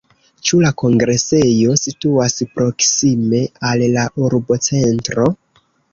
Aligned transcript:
Ĉu 0.49 0.59
la 0.61 0.69
kongresejo 0.81 1.75
situas 1.81 2.35
proksime 2.55 3.43
al 3.73 3.85
la 3.99 4.07
urbocentro? 4.29 5.29